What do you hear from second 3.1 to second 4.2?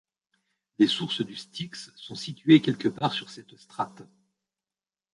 sur cette strate.